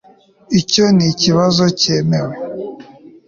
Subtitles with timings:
[0.59, 2.35] icyo nikibazo cyemewe